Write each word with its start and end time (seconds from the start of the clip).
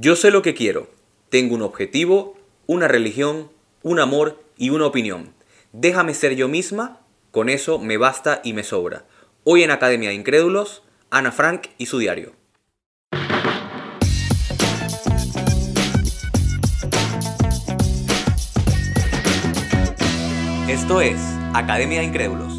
Yo 0.00 0.14
sé 0.14 0.30
lo 0.30 0.42
que 0.42 0.54
quiero. 0.54 0.86
Tengo 1.28 1.56
un 1.56 1.62
objetivo, 1.62 2.38
una 2.68 2.86
religión, 2.86 3.50
un 3.82 3.98
amor 3.98 4.40
y 4.56 4.70
una 4.70 4.86
opinión. 4.86 5.34
Déjame 5.72 6.14
ser 6.14 6.36
yo 6.36 6.46
misma, 6.46 7.00
con 7.32 7.48
eso 7.48 7.80
me 7.80 7.96
basta 7.96 8.40
y 8.44 8.52
me 8.52 8.62
sobra. 8.62 9.06
Hoy 9.42 9.64
en 9.64 9.72
Academia 9.72 10.10
de 10.10 10.14
Incrédulos, 10.14 10.84
Ana 11.10 11.32
Frank 11.32 11.66
y 11.78 11.86
su 11.86 11.98
diario. 11.98 12.30
Esto 20.68 21.00
es 21.00 21.18
Academia 21.54 21.98
de 21.98 22.04
Incrédulos. 22.04 22.52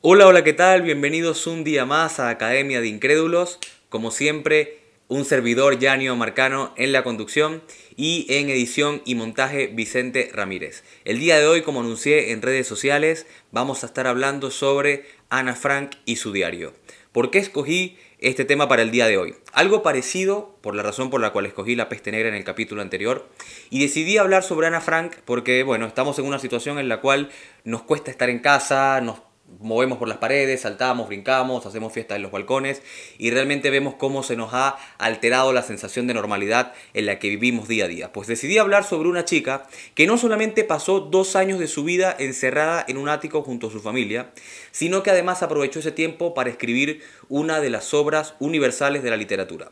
Hola, 0.00 0.26
hola, 0.26 0.42
¿qué 0.42 0.54
tal? 0.54 0.82
Bienvenidos 0.82 1.46
un 1.46 1.62
día 1.62 1.86
más 1.86 2.18
a 2.18 2.30
Academia 2.30 2.80
de 2.80 2.88
Incrédulos. 2.88 3.60
Como 3.88 4.10
siempre, 4.10 4.83
un 5.08 5.24
servidor, 5.24 5.78
Yanio 5.78 6.16
Marcano, 6.16 6.72
en 6.76 6.92
la 6.92 7.04
conducción 7.04 7.62
y 7.96 8.26
en 8.30 8.48
edición 8.48 9.02
y 9.04 9.14
montaje 9.14 9.66
Vicente 9.66 10.30
Ramírez. 10.32 10.82
El 11.04 11.18
día 11.18 11.38
de 11.38 11.46
hoy, 11.46 11.62
como 11.62 11.80
anuncié 11.80 12.32
en 12.32 12.42
redes 12.42 12.66
sociales, 12.66 13.26
vamos 13.52 13.82
a 13.82 13.86
estar 13.86 14.06
hablando 14.06 14.50
sobre 14.50 15.06
Ana 15.28 15.54
Frank 15.54 15.92
y 16.06 16.16
su 16.16 16.32
diario. 16.32 16.72
¿Por 17.12 17.30
qué 17.30 17.38
escogí 17.38 17.96
este 18.18 18.44
tema 18.44 18.66
para 18.66 18.82
el 18.82 18.90
día 18.90 19.06
de 19.06 19.18
hoy? 19.18 19.36
Algo 19.52 19.82
parecido 19.82 20.56
por 20.62 20.74
la 20.74 20.82
razón 20.82 21.10
por 21.10 21.20
la 21.20 21.32
cual 21.32 21.46
escogí 21.46 21.76
la 21.76 21.88
peste 21.88 22.10
negra 22.10 22.30
en 22.30 22.34
el 22.34 22.42
capítulo 22.42 22.82
anterior 22.82 23.28
y 23.70 23.80
decidí 23.80 24.16
hablar 24.16 24.42
sobre 24.42 24.66
Ana 24.66 24.80
Frank 24.80 25.16
porque, 25.24 25.62
bueno, 25.62 25.86
estamos 25.86 26.18
en 26.18 26.24
una 26.24 26.38
situación 26.38 26.78
en 26.78 26.88
la 26.88 27.00
cual 27.00 27.30
nos 27.62 27.82
cuesta 27.82 28.10
estar 28.10 28.30
en 28.30 28.40
casa, 28.40 29.00
nos 29.00 29.20
movemos 29.60 29.98
por 29.98 30.08
las 30.08 30.18
paredes, 30.18 30.62
saltamos, 30.62 31.08
brincamos, 31.08 31.66
hacemos 31.66 31.92
fiesta 31.92 32.16
en 32.16 32.22
los 32.22 32.30
balcones 32.30 32.82
y 33.18 33.30
realmente 33.30 33.70
vemos 33.70 33.94
cómo 33.94 34.22
se 34.22 34.36
nos 34.36 34.54
ha 34.54 34.76
alterado 34.98 35.52
la 35.52 35.62
sensación 35.62 36.06
de 36.06 36.14
normalidad 36.14 36.72
en 36.92 37.06
la 37.06 37.18
que 37.18 37.30
vivimos 37.30 37.68
día 37.68 37.84
a 37.84 37.88
día. 37.88 38.12
Pues 38.12 38.28
decidí 38.28 38.58
hablar 38.58 38.84
sobre 38.84 39.08
una 39.08 39.24
chica 39.24 39.66
que 39.94 40.06
no 40.06 40.18
solamente 40.18 40.64
pasó 40.64 41.00
dos 41.00 41.36
años 41.36 41.58
de 41.58 41.66
su 41.66 41.84
vida 41.84 42.14
encerrada 42.18 42.84
en 42.88 42.96
un 42.96 43.08
ático 43.08 43.42
junto 43.42 43.68
a 43.68 43.70
su 43.70 43.80
familia, 43.80 44.30
sino 44.70 45.02
que 45.02 45.10
además 45.10 45.42
aprovechó 45.42 45.80
ese 45.80 45.92
tiempo 45.92 46.34
para 46.34 46.50
escribir 46.50 47.02
una 47.28 47.60
de 47.60 47.70
las 47.70 47.94
obras 47.94 48.34
universales 48.38 49.02
de 49.02 49.10
la 49.10 49.16
literatura. 49.16 49.70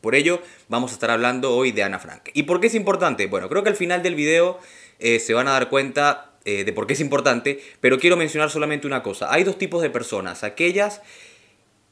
Por 0.00 0.14
ello, 0.14 0.40
vamos 0.68 0.92
a 0.92 0.94
estar 0.94 1.10
hablando 1.10 1.56
hoy 1.56 1.72
de 1.72 1.82
Ana 1.82 1.98
Frank. 1.98 2.30
¿Y 2.32 2.44
por 2.44 2.60
qué 2.60 2.68
es 2.68 2.74
importante? 2.74 3.26
Bueno, 3.26 3.48
creo 3.48 3.62
que 3.62 3.70
al 3.70 3.76
final 3.76 4.02
del 4.02 4.14
video 4.14 4.60
eh, 5.00 5.18
se 5.18 5.34
van 5.34 5.48
a 5.48 5.52
dar 5.52 5.68
cuenta 5.68 6.27
eh, 6.48 6.64
de 6.64 6.72
por 6.72 6.86
qué 6.86 6.94
es 6.94 7.00
importante, 7.00 7.60
pero 7.82 7.98
quiero 7.98 8.16
mencionar 8.16 8.48
solamente 8.48 8.86
una 8.86 9.02
cosa. 9.02 9.30
Hay 9.30 9.44
dos 9.44 9.58
tipos 9.58 9.82
de 9.82 9.90
personas, 9.90 10.44
aquellas 10.44 11.02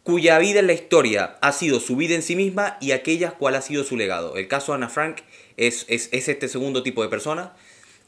cuya 0.03 0.39
vida 0.39 0.61
en 0.61 0.67
la 0.67 0.73
historia 0.73 1.37
ha 1.43 1.53
sido 1.53 1.79
su 1.79 1.95
vida 1.95 2.15
en 2.15 2.23
sí 2.23 2.37
misma 2.37 2.79
y 2.81 2.93
aquellas 2.93 3.35
cuál 3.35 3.55
ha 3.57 3.61
sido 3.61 3.85
su 3.85 3.99
legado. 3.99 4.37
El 4.37 4.49
caso 4.49 4.73
de 4.73 4.77
Ana 4.77 4.89
Frank 4.89 5.19
es, 5.59 5.85
es, 5.89 6.09
este 6.11 6.49
segundo 6.49 6.83
tipo 6.83 7.03
de 7.03 7.11
persona 7.11 7.53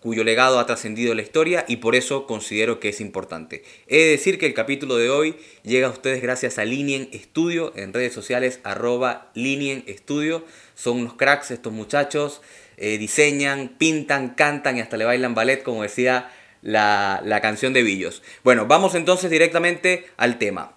cuyo 0.00 0.24
legado 0.24 0.58
ha 0.58 0.64
trascendido 0.64 1.14
la 1.14 1.20
historia 1.20 1.66
y 1.68 1.76
por 1.76 1.94
eso 1.94 2.26
considero 2.26 2.80
que 2.80 2.88
es 2.88 3.02
importante. 3.02 3.62
He 3.86 3.98
de 3.98 4.10
decir 4.12 4.38
que 4.38 4.46
el 4.46 4.54
capítulo 4.54 4.96
de 4.96 5.10
hoy 5.10 5.36
llega 5.64 5.88
a 5.88 5.90
ustedes 5.90 6.22
gracias 6.22 6.58
a 6.58 6.64
Linien 6.64 7.10
Studio 7.12 7.74
en 7.76 7.92
redes 7.92 8.14
sociales 8.14 8.60
arroba 8.62 9.30
Linien 9.34 9.84
Studio. 9.86 10.46
Son 10.74 10.96
unos 10.96 11.12
cracks 11.12 11.50
estos 11.50 11.74
muchachos, 11.74 12.40
eh, 12.78 12.96
diseñan, 12.96 13.76
pintan, 13.76 14.30
cantan 14.30 14.78
y 14.78 14.80
hasta 14.80 14.96
le 14.96 15.04
bailan 15.04 15.34
ballet 15.34 15.62
como 15.62 15.82
decía 15.82 16.30
la, 16.68 17.40
canción 17.40 17.72
de 17.72 17.82
Billos. 17.82 18.22
Bueno, 18.44 18.66
vamos 18.66 18.94
entonces 18.94 19.30
directamente 19.30 20.06
al 20.16 20.38
tema. 20.38 20.72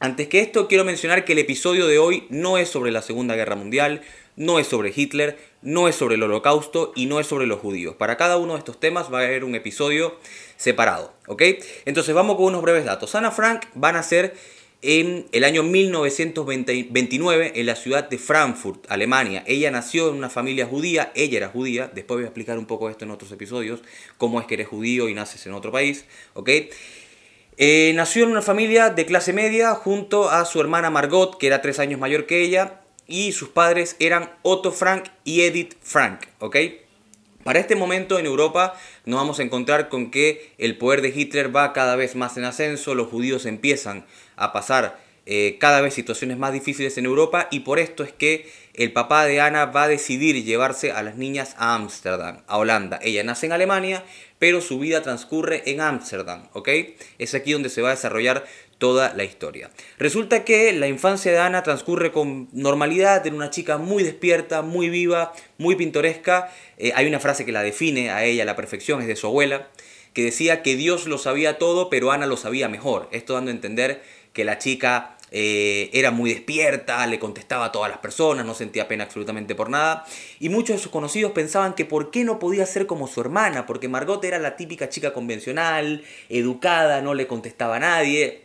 Antes 0.00 0.28
que 0.28 0.40
esto, 0.40 0.68
quiero 0.68 0.84
mencionar 0.84 1.24
que 1.24 1.32
el 1.32 1.38
episodio 1.38 1.86
de 1.86 1.98
hoy 1.98 2.26
no 2.28 2.58
es 2.58 2.68
sobre 2.68 2.90
la 2.90 3.00
Segunda 3.00 3.34
Guerra 3.34 3.56
Mundial, 3.56 4.02
no 4.36 4.58
es 4.58 4.66
sobre 4.66 4.92
Hitler, 4.94 5.38
no 5.62 5.88
es 5.88 5.94
sobre 5.94 6.16
el 6.16 6.22
holocausto 6.22 6.92
y 6.94 7.06
no 7.06 7.20
es 7.20 7.26
sobre 7.26 7.46
los 7.46 7.60
judíos. 7.60 7.94
Para 7.94 8.16
cada 8.16 8.36
uno 8.36 8.52
de 8.52 8.58
estos 8.58 8.78
temas 8.78 9.12
va 9.12 9.20
a 9.20 9.24
haber 9.24 9.44
un 9.44 9.54
episodio 9.54 10.18
separado, 10.56 11.14
¿ok? 11.26 11.42
Entonces 11.86 12.14
vamos 12.14 12.36
con 12.36 12.46
unos 12.46 12.62
breves 12.62 12.84
datos. 12.84 13.14
Ana 13.14 13.30
Frank 13.30 13.64
van 13.74 13.96
a 13.96 14.02
ser 14.02 14.34
en 14.86 15.26
el 15.32 15.44
año 15.44 15.62
1929 15.62 17.52
en 17.54 17.66
la 17.66 17.74
ciudad 17.74 18.06
de 18.06 18.18
Frankfurt, 18.18 18.84
Alemania. 18.90 19.42
Ella 19.46 19.70
nació 19.70 20.10
en 20.10 20.16
una 20.16 20.28
familia 20.28 20.66
judía, 20.66 21.10
ella 21.14 21.38
era 21.38 21.48
judía, 21.48 21.90
después 21.94 22.18
voy 22.18 22.24
a 22.24 22.26
explicar 22.26 22.58
un 22.58 22.66
poco 22.66 22.90
esto 22.90 23.06
en 23.06 23.10
otros 23.10 23.32
episodios, 23.32 23.80
cómo 24.18 24.40
es 24.40 24.46
que 24.46 24.54
eres 24.54 24.68
judío 24.68 25.08
y 25.08 25.14
naces 25.14 25.46
en 25.46 25.54
otro 25.54 25.72
país, 25.72 26.04
¿ok? 26.34 26.50
Eh, 27.56 27.92
nació 27.94 28.24
en 28.24 28.32
una 28.32 28.42
familia 28.42 28.90
de 28.90 29.06
clase 29.06 29.32
media 29.32 29.74
junto 29.74 30.28
a 30.28 30.44
su 30.44 30.60
hermana 30.60 30.90
Margot, 30.90 31.38
que 31.38 31.46
era 31.46 31.62
tres 31.62 31.78
años 31.78 31.98
mayor 31.98 32.26
que 32.26 32.42
ella, 32.42 32.82
y 33.06 33.32
sus 33.32 33.48
padres 33.48 33.96
eran 34.00 34.32
Otto 34.42 34.70
Frank 34.70 35.06
y 35.24 35.42
Edith 35.42 35.76
Frank, 35.80 36.26
¿ok? 36.40 36.56
Para 37.42 37.58
este 37.58 37.76
momento 37.76 38.18
en 38.18 38.24
Europa 38.26 38.74
nos 39.04 39.20
vamos 39.20 39.38
a 39.38 39.42
encontrar 39.42 39.90
con 39.90 40.10
que 40.10 40.52
el 40.56 40.78
poder 40.78 41.02
de 41.02 41.08
Hitler 41.10 41.54
va 41.54 41.74
cada 41.74 41.94
vez 41.94 42.16
más 42.16 42.36
en 42.38 42.44
ascenso, 42.44 42.94
los 42.94 43.08
judíos 43.08 43.44
empiezan 43.44 44.06
a 44.36 44.52
pasar 44.52 44.98
eh, 45.26 45.56
cada 45.58 45.80
vez 45.80 45.94
situaciones 45.94 46.36
más 46.36 46.52
difíciles 46.52 46.98
en 46.98 47.06
Europa 47.06 47.48
y 47.50 47.60
por 47.60 47.78
esto 47.78 48.04
es 48.04 48.12
que 48.12 48.50
el 48.74 48.92
papá 48.92 49.24
de 49.24 49.40
Ana 49.40 49.66
va 49.66 49.84
a 49.84 49.88
decidir 49.88 50.44
llevarse 50.44 50.92
a 50.92 51.02
las 51.02 51.16
niñas 51.16 51.54
a 51.56 51.74
Ámsterdam, 51.74 52.42
a 52.46 52.58
Holanda. 52.58 52.98
Ella 53.02 53.24
nace 53.24 53.46
en 53.46 53.52
Alemania, 53.52 54.04
pero 54.38 54.60
su 54.60 54.78
vida 54.78 55.00
transcurre 55.00 55.62
en 55.66 55.80
Ámsterdam, 55.80 56.48
¿ok? 56.52 56.68
Es 57.18 57.34
aquí 57.34 57.52
donde 57.52 57.70
se 57.70 57.80
va 57.80 57.88
a 57.88 57.94
desarrollar 57.94 58.44
toda 58.76 59.14
la 59.14 59.24
historia. 59.24 59.70
Resulta 59.98 60.44
que 60.44 60.72
la 60.72 60.88
infancia 60.88 61.32
de 61.32 61.38
Ana 61.38 61.62
transcurre 61.62 62.12
con 62.12 62.48
normalidad, 62.52 63.26
en 63.26 63.34
una 63.34 63.48
chica 63.48 63.78
muy 63.78 64.02
despierta, 64.02 64.60
muy 64.60 64.90
viva, 64.90 65.32
muy 65.56 65.76
pintoresca. 65.76 66.52
Eh, 66.76 66.92
hay 66.94 67.06
una 67.06 67.20
frase 67.20 67.46
que 67.46 67.52
la 67.52 67.62
define 67.62 68.10
a 68.10 68.24
ella 68.24 68.42
a 68.42 68.46
la 68.46 68.56
perfección, 68.56 69.00
es 69.00 69.06
de 69.06 69.16
su 69.16 69.28
abuela, 69.28 69.68
que 70.12 70.24
decía 70.24 70.62
que 70.62 70.76
Dios 70.76 71.06
lo 71.06 71.16
sabía 71.16 71.56
todo, 71.56 71.88
pero 71.88 72.12
Ana 72.12 72.26
lo 72.26 72.36
sabía 72.36 72.68
mejor. 72.68 73.08
Esto 73.10 73.34
dando 73.34 73.50
a 73.50 73.54
entender 73.54 74.02
que 74.34 74.44
la 74.44 74.58
chica 74.58 75.16
eh, 75.30 75.90
era 75.92 76.10
muy 76.12 76.32
despierta, 76.32 77.04
le 77.06 77.18
contestaba 77.18 77.64
a 77.64 77.72
todas 77.72 77.90
las 77.90 77.98
personas, 77.98 78.46
no 78.46 78.54
sentía 78.54 78.86
pena 78.86 79.04
absolutamente 79.04 79.54
por 79.54 79.70
nada. 79.70 80.04
Y 80.38 80.48
muchos 80.48 80.76
de 80.76 80.82
sus 80.82 80.92
conocidos 80.92 81.32
pensaban 81.32 81.74
que 81.74 81.84
por 81.84 82.10
qué 82.10 82.22
no 82.24 82.38
podía 82.38 82.66
ser 82.66 82.86
como 82.86 83.08
su 83.08 83.20
hermana, 83.20 83.66
porque 83.66 83.88
Margot 83.88 84.22
era 84.24 84.38
la 84.38 84.56
típica 84.56 84.90
chica 84.90 85.12
convencional, 85.12 86.04
educada, 86.28 87.00
no 87.00 87.14
le 87.14 87.26
contestaba 87.26 87.76
a 87.76 87.80
nadie. 87.80 88.44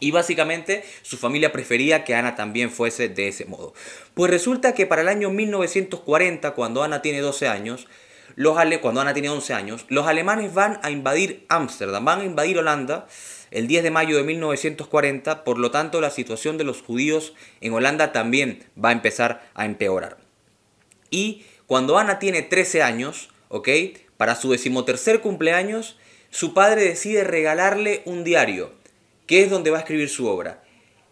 Y 0.00 0.10
básicamente 0.10 0.84
su 1.02 1.16
familia 1.16 1.50
prefería 1.50 2.04
que 2.04 2.14
Ana 2.14 2.34
también 2.34 2.70
fuese 2.70 3.08
de 3.08 3.28
ese 3.28 3.46
modo. 3.46 3.72
Pues 4.12 4.30
resulta 4.30 4.74
que 4.74 4.86
para 4.86 5.00
el 5.02 5.08
año 5.08 5.30
1940, 5.30 6.50
cuando 6.50 6.82
Ana 6.82 7.00
tiene 7.00 7.20
12 7.20 7.48
años, 7.48 7.88
los 8.36 8.56
cuando 8.80 9.00
Ana 9.00 9.14
tiene 9.14 9.30
11 9.30 9.54
años, 9.54 9.86
los 9.88 10.06
alemanes 10.06 10.52
van 10.52 10.78
a 10.82 10.90
invadir 10.90 11.46
Ámsterdam, 11.48 12.04
van 12.04 12.20
a 12.20 12.24
invadir 12.24 12.58
Holanda 12.58 13.08
el 13.50 13.66
10 13.66 13.82
de 13.82 13.90
mayo 13.90 14.16
de 14.16 14.24
1940, 14.24 15.44
por 15.44 15.58
lo 15.58 15.70
tanto 15.70 16.00
la 16.00 16.10
situación 16.10 16.58
de 16.58 16.64
los 16.64 16.82
judíos 16.82 17.34
en 17.60 17.72
Holanda 17.72 18.12
también 18.12 18.64
va 18.82 18.90
a 18.90 18.92
empezar 18.92 19.48
a 19.54 19.64
empeorar. 19.64 20.18
Y 21.10 21.44
cuando 21.66 21.98
Ana 21.98 22.18
tiene 22.18 22.42
13 22.42 22.82
años, 22.82 23.30
¿ok? 23.48 23.68
Para 24.16 24.34
su 24.34 24.50
decimotercer 24.50 25.20
cumpleaños, 25.20 25.96
su 26.30 26.52
padre 26.54 26.82
decide 26.82 27.24
regalarle 27.24 28.02
un 28.04 28.24
diario 28.24 28.72
que 29.26 29.42
es 29.42 29.50
donde 29.50 29.70
va 29.70 29.78
a 29.78 29.80
escribir 29.80 30.08
su 30.08 30.26
obra. 30.26 30.64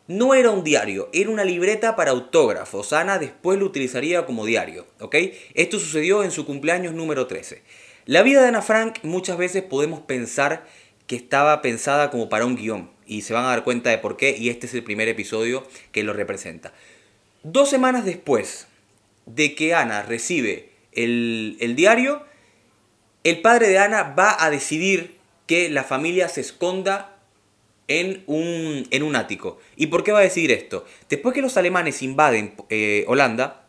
No 0.08 0.34
era 0.34 0.50
un 0.50 0.64
diario, 0.64 1.10
era 1.12 1.30
una 1.30 1.44
libreta 1.44 1.96
para 1.96 2.12
autógrafos. 2.12 2.92
Ana 2.92 3.18
después 3.18 3.58
lo 3.58 3.66
utilizaría 3.66 4.24
como 4.24 4.46
diario, 4.46 4.86
¿ok? 5.00 5.16
Esto 5.54 5.78
sucedió 5.78 6.24
en 6.24 6.30
su 6.30 6.46
cumpleaños 6.46 6.94
número 6.94 7.26
13. 7.26 7.62
La 8.06 8.22
vida 8.22 8.40
de 8.40 8.48
Ana 8.48 8.62
Frank 8.62 9.00
muchas 9.02 9.36
veces 9.36 9.64
podemos 9.64 10.00
pensar 10.00 10.64
que 11.06 11.16
estaba 11.16 11.62
pensada 11.62 12.10
como 12.10 12.28
para 12.28 12.46
un 12.46 12.56
guion 12.56 12.90
y 13.06 13.22
se 13.22 13.34
van 13.34 13.44
a 13.44 13.48
dar 13.48 13.64
cuenta 13.64 13.90
de 13.90 13.98
por 13.98 14.16
qué 14.16 14.36
y 14.36 14.48
este 14.48 14.66
es 14.66 14.74
el 14.74 14.84
primer 14.84 15.08
episodio 15.08 15.66
que 15.92 16.02
lo 16.02 16.12
representa. 16.12 16.72
Dos 17.42 17.70
semanas 17.70 18.04
después 18.04 18.66
de 19.26 19.54
que 19.54 19.74
Ana 19.74 20.02
recibe 20.02 20.70
el, 20.92 21.56
el 21.60 21.76
diario, 21.76 22.24
el 23.24 23.40
padre 23.40 23.68
de 23.68 23.78
Ana 23.78 24.14
va 24.18 24.36
a 24.44 24.50
decidir 24.50 25.16
que 25.46 25.68
la 25.68 25.84
familia 25.84 26.28
se 26.28 26.40
esconda 26.40 27.16
en 27.88 28.24
un, 28.26 28.86
en 28.90 29.02
un 29.02 29.16
ático. 29.16 29.58
¿Y 29.76 29.86
por 29.86 30.02
qué 30.02 30.12
va 30.12 30.18
a 30.18 30.22
decir 30.22 30.50
esto? 30.50 30.84
Después 31.08 31.34
que 31.34 31.42
los 31.42 31.56
alemanes 31.56 32.02
invaden 32.02 32.54
eh, 32.68 33.04
Holanda, 33.06 33.66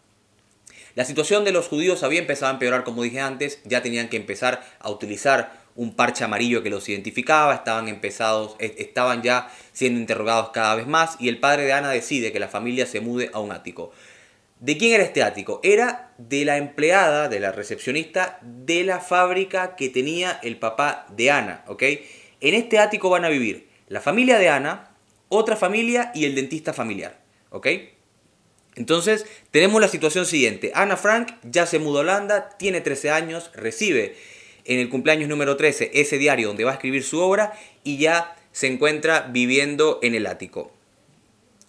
la 0.95 1.05
situación 1.05 1.45
de 1.45 1.51
los 1.51 1.67
judíos 1.67 2.01
había 2.01 2.19
empezado 2.19 2.49
a 2.49 2.53
empeorar, 2.53 2.83
como 2.83 3.03
dije 3.03 3.19
antes, 3.19 3.59
ya 3.65 3.83
tenían 3.83 4.09
que 4.09 4.17
empezar 4.17 4.65
a 4.79 4.89
utilizar 4.89 5.66
un 5.77 5.95
parche 5.95 6.25
amarillo 6.25 6.61
que 6.61 6.69
los 6.69 6.89
identificaba, 6.89 7.55
estaban 7.55 7.87
empezados, 7.87 8.57
e, 8.59 8.75
estaban 8.79 9.21
ya 9.21 9.49
siendo 9.71 10.01
interrogados 10.01 10.49
cada 10.49 10.75
vez 10.75 10.87
más 10.87 11.15
y 11.19 11.29
el 11.29 11.39
padre 11.39 11.63
de 11.63 11.73
Ana 11.73 11.91
decide 11.91 12.33
que 12.33 12.39
la 12.39 12.49
familia 12.49 12.85
se 12.85 12.99
mude 12.99 13.29
a 13.31 13.39
un 13.39 13.53
ático. 13.53 13.91
¿De 14.59 14.75
quién 14.75 14.93
era 14.93 15.03
este 15.03 15.23
ático? 15.23 15.61
Era 15.63 16.11
de 16.17 16.43
la 16.43 16.57
empleada, 16.57 17.29
de 17.29 17.39
la 17.39 17.51
recepcionista 17.51 18.39
de 18.41 18.83
la 18.83 18.99
fábrica 18.99 19.75
que 19.75 19.89
tenía 19.89 20.39
el 20.43 20.57
papá 20.57 21.05
de 21.15 21.31
Ana, 21.31 21.63
¿ok? 21.67 21.83
En 22.41 22.55
este 22.55 22.79
ático 22.79 23.09
van 23.09 23.23
a 23.23 23.29
vivir 23.29 23.69
la 23.87 24.01
familia 24.01 24.37
de 24.37 24.49
Ana, 24.49 24.91
otra 25.29 25.55
familia 25.55 26.11
y 26.13 26.25
el 26.25 26.35
dentista 26.35 26.73
familiar. 26.73 27.19
¿Ok? 27.49 27.67
Entonces, 28.75 29.25
tenemos 29.51 29.81
la 29.81 29.87
situación 29.87 30.25
siguiente. 30.25 30.71
Ana 30.75 30.97
Frank 30.97 31.33
ya 31.43 31.65
se 31.65 31.79
mudó 31.79 31.99
a 31.99 32.01
Holanda, 32.01 32.49
tiene 32.57 32.81
13 32.81 33.09
años, 33.09 33.51
recibe 33.55 34.15
en 34.67 34.79
el 34.79 34.89
cumpleaños 34.89 35.29
número 35.29 35.57
13 35.57 35.91
ese 35.95 36.19
diario 36.19 36.49
donde 36.49 36.65
va 36.65 36.71
a 36.71 36.75
escribir 36.75 37.03
su 37.03 37.19
obra 37.19 37.57
y 37.83 37.97
ya 37.97 38.35
se 38.51 38.67
encuentra 38.67 39.21
viviendo 39.31 39.99
en 40.03 40.13
el 40.13 40.27
ático. 40.27 40.71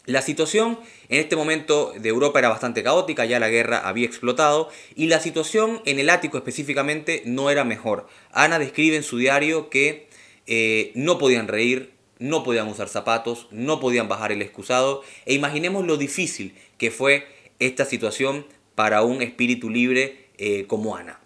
La 0.04 0.22
situación 0.22 0.78
en 1.10 1.20
este 1.20 1.36
momento 1.36 1.92
de 1.94 2.08
Europa 2.08 2.38
era 2.38 2.48
bastante 2.48 2.82
caótica, 2.82 3.26
ya 3.26 3.38
la 3.38 3.50
guerra 3.50 3.86
había 3.86 4.06
explotado 4.06 4.70
y 4.96 5.06
la 5.06 5.20
situación 5.20 5.82
en 5.84 5.98
el 5.98 6.08
ático 6.08 6.38
específicamente 6.38 7.22
no 7.26 7.50
era 7.50 7.62
mejor. 7.64 8.08
Ana 8.32 8.58
describe 8.58 8.96
en 8.96 9.02
su 9.02 9.18
diario 9.18 9.68
que 9.68 10.08
eh, 10.46 10.92
no 10.94 11.18
podían 11.18 11.46
reír, 11.46 11.92
no 12.18 12.42
podían 12.42 12.68
usar 12.68 12.88
zapatos, 12.88 13.48
no 13.50 13.80
podían 13.80 14.08
bajar 14.08 14.32
el 14.32 14.40
excusado 14.40 15.02
e 15.26 15.34
imaginemos 15.34 15.86
lo 15.86 15.98
difícil 15.98 16.54
que 16.78 16.90
fue 16.90 17.26
esta 17.58 17.84
situación 17.84 18.46
para 18.74 19.02
un 19.02 19.20
espíritu 19.20 19.68
libre 19.68 20.28
eh, 20.38 20.64
como 20.66 20.96
Ana. 20.96 21.20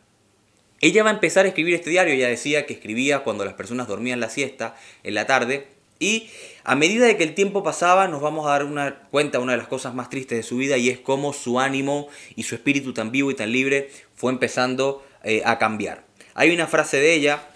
Ella 0.83 1.05
va 1.05 1.11
a 1.11 1.15
empezar 1.15 1.45
a 1.45 1.49
escribir 1.49 1.75
este 1.75 1.91
diario, 1.91 2.13
ya 2.15 2.29
decía 2.29 2.67
que 2.67 2.75
escribía 2.75 3.21
cuando 3.21 3.45
las 3.45 3.55
personas 3.55 3.87
dormían 3.87 4.19
la 4.19 4.29
siesta 4.29 4.77
en 5.05 5.15
la 5.15 5.27
tarde 5.27 5.69
y 6.01 6.29
a 6.65 6.75
medida 6.75 7.07
de 7.07 7.17
que 7.17 7.23
el 7.23 7.37
tiempo 7.37 7.63
pasaba 7.63 8.09
nos 8.09 8.21
vamos 8.21 8.47
a 8.47 8.51
dar 8.51 8.65
una 8.65 8.97
cuenta 9.13 9.39
una 9.39 9.53
de 9.53 9.59
las 9.59 9.69
cosas 9.69 9.95
más 9.95 10.11
tristes 10.11 10.37
de 10.37 10.43
su 10.43 10.57
vida 10.57 10.77
y 10.77 10.89
es 10.91 10.99
cómo 10.99 11.33
su 11.33 11.61
ánimo 11.61 12.09
y 12.35 12.43
su 12.43 12.57
espíritu 12.57 12.93
tan 12.93 13.13
vivo 13.13 13.31
y 13.31 13.35
tan 13.35 13.53
libre 13.53 13.91
fue 14.17 14.33
empezando 14.33 15.05
eh, 15.23 15.43
a 15.45 15.59
cambiar. 15.59 16.05
Hay 16.35 16.53
una 16.53 16.67
frase 16.67 16.97
de 16.97 17.15
ella 17.15 17.49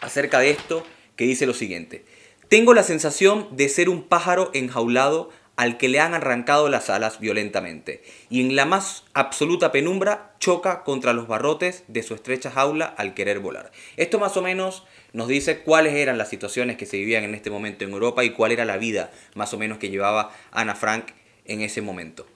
acerca 0.00 0.40
de 0.40 0.50
esto 0.50 0.84
que 1.14 1.26
dice 1.26 1.46
lo 1.46 1.54
siguiente. 1.54 2.04
Tengo 2.48 2.74
la 2.74 2.82
sensación 2.82 3.46
de 3.52 3.68
ser 3.68 3.88
un 3.88 4.02
pájaro 4.02 4.50
enjaulado 4.54 5.30
al 5.60 5.76
que 5.76 5.90
le 5.90 6.00
han 6.00 6.14
arrancado 6.14 6.70
las 6.70 6.88
alas 6.88 7.20
violentamente, 7.20 8.02
y 8.30 8.40
en 8.40 8.56
la 8.56 8.64
más 8.64 9.04
absoluta 9.12 9.72
penumbra 9.72 10.32
choca 10.40 10.84
contra 10.84 11.12
los 11.12 11.28
barrotes 11.28 11.84
de 11.86 12.02
su 12.02 12.14
estrecha 12.14 12.50
jaula 12.50 12.86
al 12.86 13.12
querer 13.12 13.40
volar. 13.40 13.70
Esto 13.98 14.18
más 14.18 14.38
o 14.38 14.42
menos 14.42 14.84
nos 15.12 15.28
dice 15.28 15.58
cuáles 15.58 15.92
eran 15.96 16.16
las 16.16 16.30
situaciones 16.30 16.78
que 16.78 16.86
se 16.86 16.96
vivían 16.96 17.24
en 17.24 17.34
este 17.34 17.50
momento 17.50 17.84
en 17.84 17.90
Europa 17.90 18.24
y 18.24 18.30
cuál 18.30 18.52
era 18.52 18.64
la 18.64 18.78
vida 18.78 19.10
más 19.34 19.52
o 19.52 19.58
menos 19.58 19.76
que 19.76 19.90
llevaba 19.90 20.32
Ana 20.50 20.74
Frank 20.74 21.08
en 21.44 21.60
ese 21.60 21.82
momento. 21.82 22.26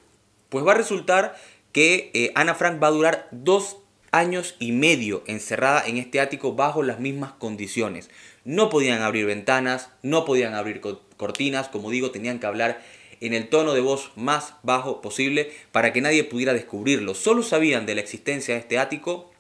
Pues 0.51 0.67
va 0.67 0.73
a 0.73 0.77
resultar 0.77 1.35
que 1.73 2.11
eh, 2.13 2.31
Ana 2.35 2.55
Frank 2.55 2.83
va 2.83 2.89
a 2.89 2.91
durar 2.91 3.29
dos 3.31 3.79
años 4.13 4.55
y 4.59 4.73
medio 4.73 5.25
encerrada 5.27 5.83
en 5.87 5.97
este 5.97 6.21
ático 6.21 6.57
bajo 6.57 6.83
las 6.83 7.01
mismas 7.01 7.33
condiciones. 7.33 8.11
No 8.45 8.69
podían 8.69 9.01
abrir 9.01 9.25
ventanas, 9.25 9.89
no 10.03 10.27
podían 10.27 10.53
abrir 10.53 10.83
cortinas, 11.17 11.69
como 11.69 11.91
digo, 11.91 12.11
tenían 12.11 12.39
que 12.39 12.47
hablar 12.47 12.83
en 13.21 13.35
el 13.35 13.49
tono 13.49 13.75
de 13.75 13.81
voz 13.81 14.11
más 14.17 14.55
bajo 14.63 15.01
posible 15.01 15.53
para 15.73 15.93
que 15.93 16.01
nadie 16.01 16.25
pudiera 16.25 16.53
descubrirlo. 16.53 17.15
Solo 17.15 17.43
sabían 17.43 17.87
de 17.87 17.95
la 17.95 18.01
existencia 18.01 18.55
de 18.55 18.61
este 18.61 18.79
ático 18.79 19.31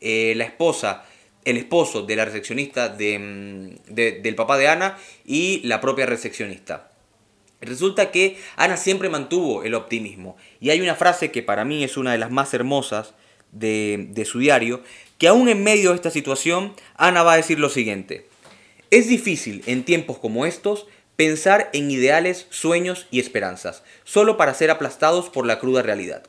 eh, 0.00 0.32
la 0.36 0.44
esposa, 0.44 1.04
el 1.44 1.58
esposo 1.58 2.02
de 2.02 2.16
la 2.16 2.24
recepcionista 2.24 2.96
mm, 2.98 3.68
del 3.90 4.34
papá 4.34 4.56
de 4.56 4.68
Ana 4.68 4.96
y 5.26 5.60
la 5.64 5.80
propia 5.80 6.06
recepcionista. 6.06 6.90
Resulta 7.60 8.10
que 8.10 8.38
Ana 8.56 8.78
siempre 8.78 9.10
mantuvo 9.10 9.62
el 9.62 9.74
optimismo 9.74 10.38
y 10.58 10.70
hay 10.70 10.80
una 10.80 10.94
frase 10.94 11.30
que 11.30 11.42
para 11.42 11.66
mí 11.66 11.84
es 11.84 11.98
una 11.98 12.12
de 12.12 12.18
las 12.18 12.30
más 12.30 12.54
hermosas 12.54 13.12
de, 13.52 14.06
de 14.10 14.24
su 14.24 14.38
diario, 14.38 14.82
que 15.18 15.28
aún 15.28 15.50
en 15.50 15.62
medio 15.62 15.90
de 15.90 15.96
esta 15.96 16.10
situación, 16.10 16.72
Ana 16.96 17.22
va 17.22 17.34
a 17.34 17.36
decir 17.36 17.58
lo 17.58 17.68
siguiente. 17.68 18.26
Es 18.90 19.08
difícil 19.08 19.62
en 19.66 19.84
tiempos 19.84 20.18
como 20.18 20.46
estos 20.46 20.86
pensar 21.20 21.68
en 21.74 21.90
ideales, 21.90 22.46
sueños 22.48 23.06
y 23.10 23.20
esperanzas, 23.20 23.82
solo 24.04 24.38
para 24.38 24.54
ser 24.54 24.70
aplastados 24.70 25.28
por 25.28 25.44
la 25.44 25.58
cruda 25.58 25.82
realidad. 25.82 26.22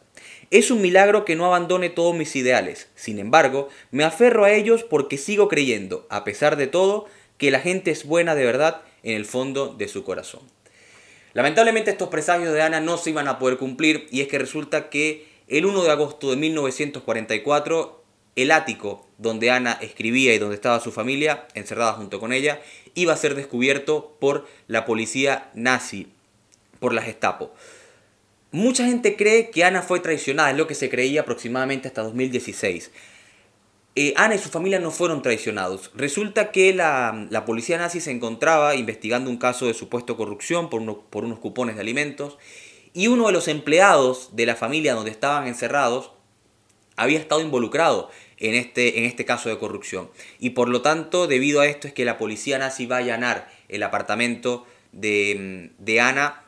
Es 0.50 0.70
un 0.70 0.82
milagro 0.82 1.24
que 1.24 1.38
no 1.38 1.46
abandone 1.46 1.90
todos 1.90 2.14
mis 2.14 2.36
ideales, 2.36 2.90
sin 2.94 3.18
embargo, 3.18 3.70
me 3.92 4.04
aferro 4.04 4.44
a 4.44 4.52
ellos 4.52 4.84
porque 4.84 5.18
sigo 5.18 5.48
creyendo, 5.48 6.06
a 6.10 6.26
pesar 6.26 6.58
de 6.58 6.68
todo, 6.68 7.06
que 7.38 7.52
la 7.52 7.62
gente 7.62 7.90
es 7.90 8.04
buena 8.04 8.36
de 8.36 8.44
verdad 8.44 8.82
en 9.04 9.16
el 9.16 9.24
fondo 9.24 9.74
de 9.74 9.88
su 9.88 10.04
corazón. 10.04 10.42
Lamentablemente 11.32 11.92
estos 11.92 12.10
presagios 12.10 12.52
de 12.52 12.62
Ana 12.62 12.82
no 12.82 12.98
se 12.98 13.12
iban 13.12 13.30
a 13.30 13.40
poder 13.40 13.58
cumplir 13.58 14.08
y 14.12 14.20
es 14.20 14.28
que 14.28 14.40
resulta 14.40 14.90
que 14.90 15.26
el 15.48 15.66
1 15.66 15.84
de 15.84 15.92
agosto 15.92 16.32
de 16.32 16.36
1944 16.36 18.01
el 18.36 18.52
ático 18.52 19.08
donde 19.18 19.52
Ana 19.52 19.78
escribía 19.82 20.34
y 20.34 20.40
donde 20.40 20.56
estaba 20.56 20.80
su 20.80 20.92
familia, 20.92 21.48
encerrada 21.54 21.94
junto 21.94 22.20
con 22.20 22.34
ella, 22.34 22.62
iba 22.96 23.14
a 23.14 23.18
ser 23.18 23.36
descubierto 23.36 24.18
por 24.20 24.48
la 24.68 24.86
policía 24.86 25.50
nazi, 25.54 26.08
por 26.80 26.94
la 26.94 27.02
Gestapo. 27.02 27.54
Mucha 28.52 28.86
gente 28.86 29.16
cree 29.16 29.50
que 29.50 29.64
Ana 29.64 29.82
fue 29.82 30.00
traicionada, 30.00 30.52
es 30.52 30.58
lo 30.58 30.68
que 30.68 30.76
se 30.76 30.90
creía 30.90 31.22
aproximadamente 31.22 31.88
hasta 31.88 32.04
2016. 32.04 32.92
Eh, 33.96 34.14
Ana 34.16 34.36
y 34.36 34.40
su 34.40 34.50
familia 34.50 34.80
no 34.80 34.92
fueron 34.92 35.22
traicionados. 35.22 35.92
Resulta 35.96 36.52
que 36.52 36.74
la, 36.74 37.44
policía 37.46 37.78
nazi 37.78 38.02
se 38.02 38.12
encontraba 38.12 38.76
investigando 38.76 39.30
un 39.30 39.38
caso 39.38 39.68
de 39.68 39.74
supuesto 39.74 40.18
corrupción 40.18 40.70
por, 40.70 41.04
por 41.04 41.26
unos 41.26 41.40
cupones 41.40 41.76
de 41.76 41.82
alimentos 41.82 42.38
y 42.94 43.08
uno 43.08 43.28
de 43.28 43.34
los 43.34 43.48
empleados 43.48 44.36
de 44.36 44.46
la 44.46 44.56
familia 44.56 44.96
donde 44.96 45.12
estaban 45.12 45.48
encerrados 45.48 46.12
había 46.96 47.20
estado 47.20 47.42
involucrado 47.42 48.10
en 48.38 48.56
este, 48.56 49.00
en 49.00 49.06
este 49.06 49.26
caso 49.26 49.50
de 49.50 49.58
corrupción. 49.58 50.10
Y 50.40 50.52
por 50.52 50.70
lo 50.70 50.82
tanto, 50.82 51.28
debido 51.28 51.62
a 51.62 51.68
esto 51.68 51.88
es 51.88 51.94
que 51.94 52.06
la 52.06 52.18
policía 52.18 52.58
nazi 52.58 52.86
va 52.86 52.98
a 52.98 53.00
allanar 53.00 53.52
el 53.70 53.84
apartamento 53.84 54.66
de, 54.92 56.00
Ana 56.02 56.44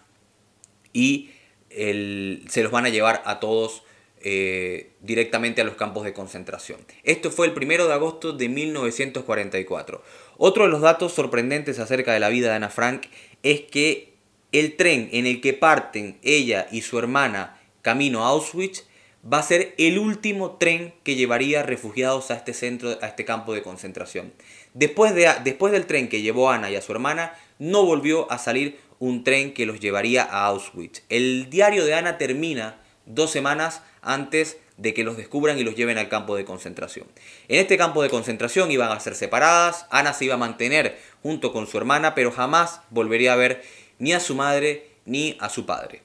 y 0.91 1.31
se 1.69 2.63
los 2.63 2.71
van 2.71 2.85
a 2.85 2.89
llevar 2.89 3.21
a 3.25 3.39
todos 3.39 3.83
eh, 4.21 4.91
directamente 5.01 5.61
a 5.61 5.65
los 5.65 5.75
campos 5.75 6.03
de 6.03 6.13
concentración. 6.13 6.79
Esto 7.03 7.29
fue 7.29 7.47
el 7.47 7.53
primero 7.53 7.87
de 7.87 7.93
agosto 7.93 8.31
de 8.31 8.49
1944. 8.49 10.03
Otro 10.37 10.63
de 10.63 10.69
los 10.69 10.81
datos 10.81 11.13
sorprendentes 11.13 11.79
acerca 11.79 12.13
de 12.13 12.19
la 12.19 12.29
vida 12.29 12.49
de 12.49 12.55
Ana 12.55 12.69
Frank 12.69 13.07
es 13.43 13.61
que 13.61 14.13
el 14.51 14.75
tren 14.75 15.09
en 15.11 15.25
el 15.25 15.41
que 15.41 15.53
parten 15.53 16.17
ella 16.21 16.67
y 16.71 16.81
su 16.81 16.97
hermana 16.99 17.59
camino 17.81 18.23
a 18.25 18.29
Auschwitz 18.29 18.85
va 19.31 19.39
a 19.39 19.43
ser 19.43 19.73
el 19.77 19.99
último 19.99 20.57
tren 20.57 20.93
que 21.03 21.15
llevaría 21.15 21.63
refugiados 21.63 22.31
a 22.31 22.35
este 22.35 22.53
centro, 22.53 22.97
a 23.01 23.07
este 23.07 23.25
campo 23.25 23.53
de 23.53 23.61
concentración. 23.61 24.33
Después, 24.73 25.15
de, 25.15 25.31
después 25.43 25.71
del 25.71 25.85
tren 25.85 26.09
que 26.09 26.21
llevó 26.21 26.49
a 26.49 26.55
Ana 26.55 26.69
y 26.69 26.75
a 26.75 26.81
su 26.81 26.91
hermana, 26.91 27.33
no 27.59 27.85
volvió 27.85 28.31
a 28.31 28.37
salir 28.37 28.79
un 28.99 29.23
tren 29.23 29.53
que 29.53 29.65
los 29.65 29.79
llevaría 29.79 30.23
a 30.23 30.45
Auschwitz. 30.47 31.03
El 31.09 31.49
diario 31.49 31.85
de 31.85 31.93
Ana 31.93 32.17
termina 32.17 32.77
dos 33.05 33.31
semanas 33.31 33.81
antes 34.01 34.57
de 34.77 34.93
que 34.93 35.03
los 35.03 35.17
descubran 35.17 35.59
y 35.59 35.63
los 35.63 35.75
lleven 35.75 35.97
al 35.97 36.09
campo 36.09 36.35
de 36.35 36.45
concentración. 36.45 37.07
En 37.47 37.59
este 37.59 37.77
campo 37.77 38.01
de 38.01 38.09
concentración 38.09 38.71
iban 38.71 38.91
a 38.91 38.99
ser 38.99 39.15
separadas, 39.15 39.85
Ana 39.89 40.13
se 40.13 40.25
iba 40.25 40.35
a 40.35 40.37
mantener 40.37 40.97
junto 41.21 41.53
con 41.53 41.67
su 41.67 41.77
hermana, 41.77 42.15
pero 42.15 42.31
jamás 42.31 42.81
volvería 42.89 43.33
a 43.33 43.37
ver 43.37 43.63
ni 43.99 44.13
a 44.13 44.19
su 44.19 44.35
madre 44.35 44.89
ni 45.05 45.37
a 45.39 45.49
su 45.49 45.65
padre. 45.65 46.02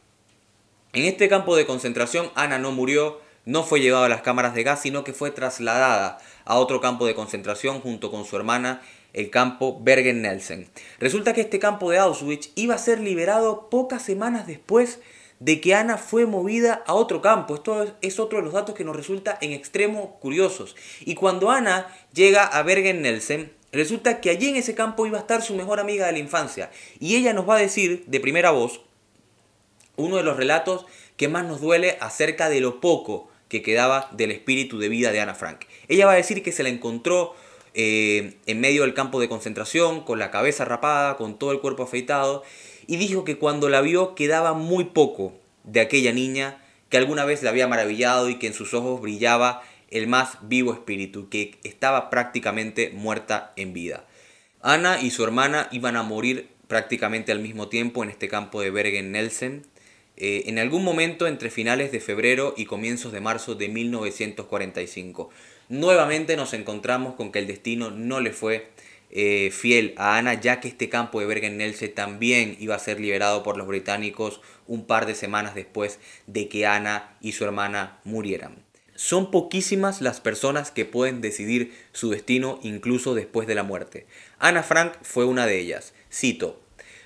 En 0.99 1.05
este 1.05 1.29
campo 1.29 1.55
de 1.55 1.65
concentración, 1.65 2.33
Ana 2.35 2.59
no 2.59 2.73
murió, 2.73 3.21
no 3.45 3.63
fue 3.63 3.81
llevada 3.81 4.07
a 4.07 4.09
las 4.09 4.23
cámaras 4.23 4.53
de 4.57 4.65
gas, 4.65 4.83
sino 4.83 5.05
que 5.05 5.13
fue 5.13 5.31
trasladada 5.31 6.19
a 6.45 6.57
otro 6.57 6.81
campo 6.81 7.07
de 7.07 7.15
concentración 7.15 7.81
junto 7.81 8.11
con 8.11 8.25
su 8.25 8.35
hermana, 8.35 8.83
el 9.13 9.31
campo 9.31 9.79
Bergen-Nelsen. 9.81 10.69
Resulta 10.99 11.35
que 11.35 11.43
este 11.43 11.61
campo 11.61 11.93
de 11.93 11.99
Auschwitz 11.99 12.51
iba 12.57 12.75
a 12.75 12.79
ser 12.79 12.99
liberado 12.99 13.71
pocas 13.71 14.03
semanas 14.03 14.49
después 14.49 14.99
de 15.39 15.61
que 15.61 15.77
Ana 15.77 15.99
fue 15.99 16.27
movida 16.27 16.83
a 16.85 16.95
otro 16.95 17.23
campo. 17.23 17.55
Esto 17.55 17.95
es 18.01 18.19
otro 18.19 18.39
de 18.39 18.45
los 18.45 18.55
datos 18.55 18.75
que 18.75 18.83
nos 18.83 18.97
resulta 18.97 19.39
en 19.41 19.53
extremo 19.53 20.19
curiosos. 20.19 20.75
Y 21.03 21.15
cuando 21.15 21.53
Ana 21.53 21.87
llega 22.13 22.43
a 22.45 22.65
Bergen-Nelsen, 22.65 23.53
resulta 23.71 24.21
que 24.21 24.31
allí 24.31 24.49
en 24.49 24.57
ese 24.57 24.75
campo 24.75 25.07
iba 25.07 25.19
a 25.19 25.21
estar 25.21 25.43
su 25.43 25.55
mejor 25.55 25.79
amiga 25.79 26.07
de 26.07 26.13
la 26.15 26.19
infancia. 26.19 26.73
Y 26.99 27.15
ella 27.15 27.35
nos 27.35 27.49
va 27.49 27.55
a 27.55 27.61
decir 27.61 28.03
de 28.09 28.19
primera 28.19 28.51
voz 28.51 28.81
uno 29.99 30.17
de 30.17 30.23
los 30.23 30.37
relatos 30.37 30.87
que 31.17 31.29
más 31.29 31.45
nos 31.45 31.61
duele 31.61 31.99
acerca 32.01 32.49
de 32.49 32.61
lo 32.61 32.81
poco 32.81 33.29
que 33.49 33.63
quedaba 33.63 34.09
del 34.13 34.31
espíritu 34.31 34.79
de 34.79 34.89
vida 34.89 35.13
de 35.13 35.21
Ana 35.21 35.35
Frank. 35.35 35.65
Ella 35.89 36.07
va 36.07 36.13
a 36.13 36.17
decir 36.17 36.43
que 36.43 36.53
se 36.53 36.63
la 36.63 36.69
encontró 36.69 37.35
eh, 37.75 38.35
en 38.47 38.61
medio 38.61 38.83
del 38.83 38.95
campo 38.95 39.21
de 39.21 39.29
concentración, 39.29 40.03
con 40.05 40.19
la 40.19 40.31
cabeza 40.31 40.65
rapada, 40.65 41.17
con 41.17 41.39
todo 41.39 41.53
el 41.53 41.61
cuerpo 41.61 41.83
afeitado, 41.83 42.43
y 42.87 42.97
dijo 42.97 43.25
que 43.25 43.37
cuando 43.37 43.69
la 43.69 43.81
vio 43.81 44.15
quedaba 44.15 44.55
muy 44.55 44.85
poco 44.85 45.35
de 45.65 45.81
aquella 45.81 46.13
niña 46.13 46.63
que 46.89 46.97
alguna 46.97 47.25
vez 47.25 47.43
le 47.43 47.49
había 47.49 47.69
maravillado 47.69 48.29
y 48.31 48.39
que 48.39 48.47
en 48.47 48.55
sus 48.55 48.73
ojos 48.73 49.01
brillaba 49.01 49.63
el 49.91 50.07
más 50.07 50.39
vivo 50.43 50.73
espíritu, 50.73 51.29
que 51.29 51.59
estaba 51.65 52.11
prácticamente 52.11 52.91
muerta 52.95 53.53
en 53.57 53.73
vida. 53.73 54.05
Ana 54.61 55.01
y 55.01 55.11
su 55.11 55.25
hermana 55.25 55.69
iban 55.71 55.97
a 55.97 56.03
morir 56.03 56.49
prácticamente 56.67 57.33
al 57.33 57.41
mismo 57.41 57.69
tiempo 57.69 58.03
en 58.03 58.11
este 58.11 58.29
campo 58.29 58.61
de 58.61 58.71
Bergen-Nelsen, 58.71 59.67
eh, 60.21 60.45
en 60.47 60.59
algún 60.59 60.83
momento 60.83 61.29
entre 61.29 61.49
finales 61.49 61.93
de 61.93 62.01
febrero 62.01 62.53
y 62.57 62.65
comienzos 62.65 63.13
de 63.13 63.21
marzo 63.21 63.55
de 63.55 63.69
1945. 63.69 65.31
Nuevamente 65.69 66.37
nos 66.37 66.55
encontramos 66.55 67.15
con 67.15 67.31
que 67.31 67.39
el 67.39 67.47
destino 67.47 67.93
no 67.93 68.19
le 68.19 68.33
fue 68.33 68.69
eh, 69.11 69.51
fiel 69.53 69.95
a 69.97 70.19
Ana, 70.19 70.35
ya 70.35 70.59
que 70.59 70.67
este 70.67 70.89
campo 70.89 71.21
de 71.21 71.27
Bergen-Belsen 71.27 71.95
también 71.95 72.57
iba 72.59 72.75
a 72.75 72.81
ser 72.81 72.99
liberado 72.99 73.45
por 73.45 73.57
los 73.57 73.69
británicos 73.69 74.41
un 74.67 74.87
par 74.87 75.07
de 75.07 75.15
semanas 75.15 75.55
después 75.55 76.01
de 76.27 76.49
que 76.49 76.67
Ana 76.67 77.17
y 77.21 77.31
su 77.31 77.45
hermana 77.45 78.01
murieran. 78.03 78.65
Son 78.97 79.31
poquísimas 79.31 80.01
las 80.01 80.21
personas 80.21 80.73
que 80.73 80.85
pueden 80.85 81.21
decidir 81.21 81.73
su 81.93 82.11
destino 82.11 82.59
incluso 82.65 83.15
después 83.15 83.47
de 83.47 83.55
la 83.55 83.63
muerte. 83.63 84.09
Ana 84.41 84.65
Frank 84.65 84.95
fue 85.03 85.25
una 85.27 85.47
de 85.47 85.61
ellas. 85.61 85.95
Cito, 86.13 86.61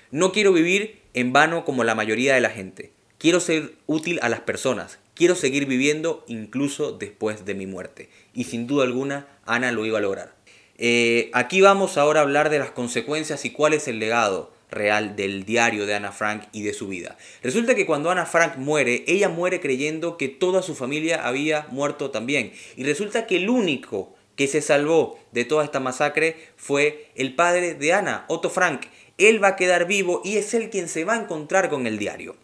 no 0.09 0.31
quiero 0.31 0.51
vivir 0.51 0.99
en 1.13 1.31
vano 1.31 1.63
como 1.63 1.83
la 1.83 1.93
mayoría 1.93 2.33
de 2.33 2.41
la 2.41 2.49
gente. 2.49 2.91
Quiero 3.23 3.39
ser 3.39 3.75
útil 3.87 4.19
a 4.21 4.27
las 4.27 4.41
personas. 4.41 4.99
Quiero 5.13 5.35
seguir 5.35 5.65
viviendo 5.65 6.25
incluso 6.27 6.91
después 6.91 7.45
de 7.45 7.53
mi 7.53 7.65
muerte. 7.65 8.09
Y 8.33 8.43
sin 8.43 8.67
duda 8.67 8.83
alguna, 8.83 9.27
Ana 9.45 9.71
lo 9.71 9.85
iba 9.85 9.99
a 9.99 10.01
lograr. 10.01 10.35
Eh, 10.77 11.29
aquí 11.31 11.61
vamos 11.61 11.97
ahora 11.97 12.19
a 12.19 12.23
hablar 12.23 12.49
de 12.49 12.59
las 12.59 12.71
consecuencias 12.71 13.45
y 13.45 13.51
cuál 13.51 13.71
es 13.71 13.87
el 13.87 13.99
legado 13.99 14.51
real 14.69 15.15
del 15.15 15.45
diario 15.45 15.85
de 15.85 15.95
Ana 15.95 16.11
Frank 16.11 16.43
y 16.51 16.63
de 16.63 16.73
su 16.73 16.89
vida. 16.89 17.17
Resulta 17.41 17.75
que 17.75 17.85
cuando 17.85 18.11
Ana 18.11 18.25
Frank 18.25 18.57
muere, 18.57 19.05
ella 19.07 19.29
muere 19.29 19.61
creyendo 19.61 20.17
que 20.17 20.27
toda 20.27 20.61
su 20.61 20.75
familia 20.75 21.25
había 21.25 21.65
muerto 21.71 22.11
también. 22.11 22.51
Y 22.75 22.83
resulta 22.83 23.25
que 23.25 23.37
el 23.37 23.49
único 23.49 24.13
que 24.35 24.49
se 24.49 24.59
salvó 24.59 25.17
de 25.31 25.45
toda 25.45 25.63
esta 25.63 25.79
masacre 25.79 26.35
fue 26.57 27.07
el 27.15 27.35
padre 27.35 27.75
de 27.75 27.93
Ana, 27.93 28.25
Otto 28.27 28.49
Frank. 28.49 28.81
Él 29.17 29.41
va 29.41 29.47
a 29.47 29.55
quedar 29.55 29.87
vivo 29.87 30.21
y 30.25 30.35
es 30.35 30.53
él 30.53 30.69
quien 30.69 30.89
se 30.89 31.05
va 31.05 31.13
a 31.13 31.21
encontrar 31.21 31.69
con 31.69 31.87
el 31.87 31.97
diario. 31.97 32.35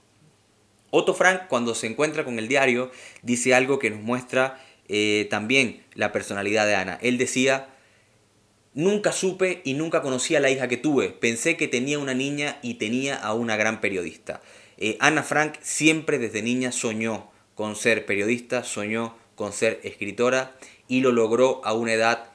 Otto 0.91 1.13
Frank, 1.13 1.47
cuando 1.47 1.75
se 1.75 1.87
encuentra 1.87 2.25
con 2.25 2.39
el 2.39 2.47
diario, 2.47 2.91
dice 3.21 3.53
algo 3.53 3.79
que 3.79 3.89
nos 3.89 4.01
muestra 4.01 4.59
eh, 4.87 5.27
también 5.29 5.83
la 5.93 6.11
personalidad 6.11 6.65
de 6.65 6.75
Ana. 6.75 6.97
Él 7.01 7.17
decía, 7.17 7.69
nunca 8.73 9.11
supe 9.11 9.61
y 9.63 9.73
nunca 9.73 10.01
conocí 10.01 10.35
a 10.35 10.39
la 10.39 10.49
hija 10.49 10.67
que 10.67 10.77
tuve. 10.77 11.09
Pensé 11.09 11.57
que 11.57 11.67
tenía 11.67 11.99
una 11.99 12.13
niña 12.13 12.57
y 12.61 12.75
tenía 12.75 13.15
a 13.15 13.33
una 13.33 13.55
gran 13.55 13.81
periodista. 13.81 14.41
Eh, 14.77 14.97
Ana 14.99 15.23
Frank 15.23 15.55
siempre 15.61 16.17
desde 16.17 16.41
niña 16.41 16.71
soñó 16.71 17.29
con 17.53 17.75
ser 17.75 18.05
periodista, 18.05 18.63
soñó 18.63 19.15
con 19.35 19.53
ser 19.53 19.79
escritora 19.83 20.55
y 20.87 21.01
lo 21.01 21.11
logró 21.11 21.61
a 21.65 21.73
una 21.73 21.93
edad 21.93 22.29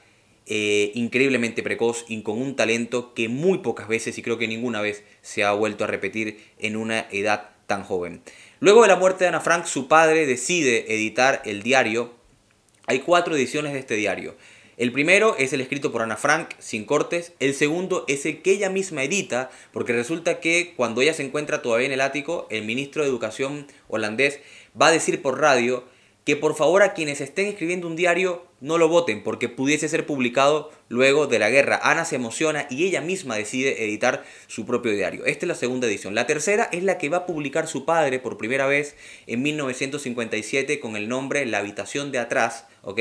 eh, 0.47 0.93
increíblemente 0.95 1.63
precoz 1.63 2.05
y 2.07 2.21
con 2.23 2.41
un 2.41 2.55
talento 2.55 3.15
que 3.15 3.31
muy 3.31 3.59
pocas 3.59 3.89
veces 3.89 4.19
y 4.19 4.23
creo 4.23 4.37
que 4.37 4.47
ninguna 4.47 4.83
vez 4.83 5.03
se 5.23 5.43
ha 5.43 5.53
vuelto 5.53 5.85
a 5.85 5.87
repetir 5.87 6.45
en 6.59 6.77
una 6.77 7.07
edad 7.11 7.54
tan 7.67 7.85
joven. 7.85 8.23
Luego 8.61 8.83
de 8.83 8.89
la 8.89 8.97
muerte 8.97 9.25
de 9.25 9.29
Ana 9.29 9.41
Frank, 9.41 9.67
su 9.67 9.89
padre 9.89 10.27
decide 10.27 10.95
editar 10.95 11.43
el 11.45 11.63
diario. 11.63 12.13
Hay 12.87 13.01
cuatro 13.01 13.35
ediciones 13.37 13.73
de 13.73 13.79
este 13.79 13.97
diario. 13.97 14.37
El 14.77 14.91
primero 14.91 15.37
es 15.39 15.53
el 15.53 15.61
escrito 15.61 15.93
por 15.93 16.03
Ana 16.03 16.17
Frank, 16.17 16.51
sin 16.59 16.85
cortes. 16.85 17.33
El 17.39 17.55
segundo 17.55 18.05
es 18.09 18.27
el 18.27 18.43
que 18.43 18.51
ella 18.51 18.71
misma 18.71 19.05
edita, 19.05 19.51
porque 19.73 19.93
resulta 19.93 20.41
que 20.41 20.75
cuando 20.77 21.01
ella 21.01 21.15
se 21.15 21.23
encuentra 21.23 21.63
todavía 21.63 21.87
en 21.87 21.93
el 21.93 22.01
ático, 22.01 22.49
el 22.51 22.65
ministro 22.65 23.03
de 23.03 23.09
Educación 23.09 23.69
holandés 23.87 24.41
va 24.81 24.89
a 24.89 24.93
decir 24.93 25.23
por 25.23 25.41
radio 25.41 25.85
que 26.25 26.37
por 26.37 26.55
favor 26.55 26.83
a 26.83 26.95
quienes 26.95 27.21
estén 27.21 27.47
escribiendo 27.47 27.87
un 27.87 27.97
diario 27.97 28.47
no 28.61 28.79
lo 28.79 28.89
voten 28.89 29.23
porque 29.23 29.51
pudiese 29.51 29.89
ser 29.89 30.07
publicado 30.07 30.71
luego 30.89 31.27
de 31.27 31.39
la 31.39 31.51
guerra. 31.51 31.81
Ana 31.83 32.07
se 32.07 32.17
emociona 32.17 32.67
y 32.71 32.85
ella 32.85 33.03
misma 33.03 33.37
decide 33.37 33.85
editar 33.85 34.25
su 34.47 34.65
propio 34.65 34.93
diario. 34.93 35.27
Esta 35.27 35.45
es 35.45 35.49
la 35.49 35.55
segunda 35.55 35.87
edición. 35.87 36.15
La 36.15 36.27
tercera 36.27 36.69
es 36.73 36.83
la 36.83 36.97
que 36.97 37.11
va 37.11 37.19
a 37.19 37.27
publicar 37.27 37.69
su 37.69 37.85
padre 37.85 38.19
por 38.21 38.39
primera 38.39 38.67
vez 38.67 38.97
en 39.27 39.43
1957 39.43 40.81
con 40.81 40.97
el 40.97 41.09
nombre 41.09 41.45
La 41.45 41.59
habitación 41.59 42.11
de 42.11 42.19
atrás, 42.19 42.67
¿ok? 42.83 42.97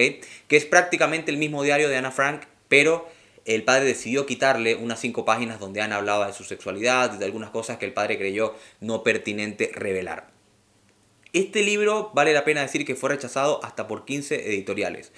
Que 0.47 0.57
es 0.57 0.65
prácticamente 0.65 1.31
el 1.31 1.37
mismo 1.37 1.63
diario 1.63 1.87
de 1.87 1.95
Ana 1.95 2.11
Frank, 2.11 2.41
pero 2.67 3.07
el 3.45 3.63
padre 3.63 3.85
decidió 3.85 4.25
quitarle 4.25 4.75
unas 4.75 4.99
cinco 4.99 5.23
páginas 5.23 5.59
donde 5.59 5.81
Ana 5.81 5.97
hablaba 5.97 6.27
de 6.27 6.33
su 6.33 6.43
sexualidad 6.43 7.11
de 7.11 7.25
algunas 7.25 7.51
cosas 7.51 7.77
que 7.77 7.85
el 7.85 7.93
padre 7.93 8.17
creyó 8.17 8.55
no 8.81 9.03
pertinente 9.03 9.71
revelar. 9.73 10.32
Este 11.33 11.63
libro 11.63 12.11
vale 12.13 12.31
la 12.31 12.45
pena 12.45 12.61
decir 12.61 12.85
que 12.85 12.93
fue 12.93 13.09
rechazado 13.09 13.59
hasta 13.65 13.87
por 13.87 14.05
15 14.05 14.49
editoriales. 14.49 15.11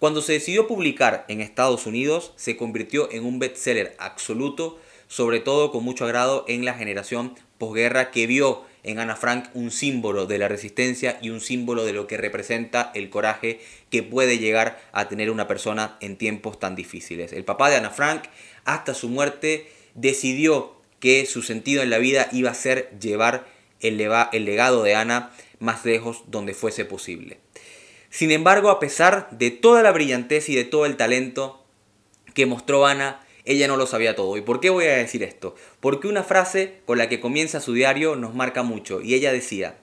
Cuando 0.00 0.20
se 0.20 0.32
decidió 0.32 0.66
publicar 0.66 1.24
en 1.28 1.40
Estados 1.40 1.86
Unidos, 1.86 2.32
se 2.34 2.56
convirtió 2.56 3.08
en 3.12 3.24
un 3.24 3.38
bestseller 3.38 3.94
absoluto, 4.00 4.80
sobre 5.06 5.38
todo 5.38 5.70
con 5.70 5.84
mucho 5.84 6.06
agrado 6.06 6.44
en 6.48 6.64
la 6.64 6.74
generación 6.74 7.36
posguerra 7.56 8.10
que 8.10 8.26
vio 8.26 8.64
en 8.82 8.98
Ana 8.98 9.14
Frank 9.14 9.48
un 9.54 9.70
símbolo 9.70 10.26
de 10.26 10.38
la 10.38 10.48
resistencia 10.48 11.20
y 11.22 11.30
un 11.30 11.40
símbolo 11.40 11.84
de 11.84 11.92
lo 11.92 12.08
que 12.08 12.16
representa 12.16 12.90
el 12.96 13.08
coraje 13.08 13.60
que 13.90 14.02
puede 14.02 14.38
llegar 14.38 14.82
a 14.90 15.08
tener 15.08 15.30
una 15.30 15.46
persona 15.46 15.98
en 16.00 16.16
tiempos 16.16 16.58
tan 16.58 16.74
difíciles. 16.74 17.32
El 17.32 17.44
papá 17.44 17.70
de 17.70 17.76
Ana 17.76 17.90
Frank, 17.90 18.24
hasta 18.64 18.92
su 18.92 19.08
muerte, 19.08 19.70
decidió 19.94 20.74
que 20.98 21.26
su 21.26 21.42
sentido 21.42 21.84
en 21.84 21.90
la 21.90 21.98
vida 21.98 22.28
iba 22.32 22.50
a 22.50 22.54
ser 22.54 22.90
llevar 22.98 23.46
el, 23.78 24.00
el 24.32 24.44
legado 24.44 24.82
de 24.82 24.96
Ana 24.96 25.30
más 25.60 25.84
lejos 25.84 26.24
donde 26.26 26.54
fuese 26.54 26.84
posible. 26.84 27.38
Sin 28.10 28.32
embargo, 28.32 28.70
a 28.70 28.80
pesar 28.80 29.28
de 29.30 29.52
toda 29.52 29.82
la 29.82 29.92
brillantez 29.92 30.48
y 30.48 30.56
de 30.56 30.64
todo 30.64 30.84
el 30.84 30.96
talento 30.96 31.64
que 32.34 32.46
mostró 32.46 32.86
Ana, 32.86 33.24
ella 33.44 33.68
no 33.68 33.76
lo 33.76 33.86
sabía 33.86 34.16
todo. 34.16 34.36
¿Y 34.36 34.42
por 34.42 34.60
qué 34.60 34.70
voy 34.70 34.86
a 34.86 34.96
decir 34.96 35.22
esto? 35.22 35.54
Porque 35.80 36.08
una 36.08 36.24
frase 36.24 36.80
con 36.86 36.98
la 36.98 37.08
que 37.08 37.20
comienza 37.20 37.60
su 37.60 37.72
diario 37.72 38.16
nos 38.16 38.34
marca 38.34 38.62
mucho 38.62 39.00
y 39.00 39.14
ella 39.14 39.32
decía, 39.32 39.78